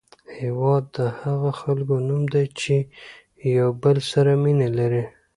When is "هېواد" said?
0.41-0.83